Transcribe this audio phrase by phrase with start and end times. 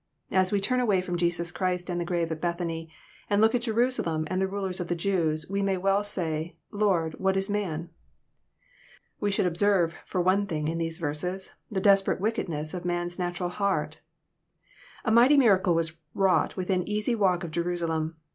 [0.31, 2.89] As we turn away from Jesus Christ and the grave at Bethany,
[3.29, 6.71] and look at Jerusalem and the rulers of the Jews, we may well say, *'
[6.83, 7.91] Lord, what is man?"
[9.21, 13.51] We, should observe, for one thing, in these verses, tha desperate wickedness of man*s naturcd
[13.51, 14.01] heart.
[15.05, 18.15] A mighty miracle was wrought within an easy walk of Jerusalem.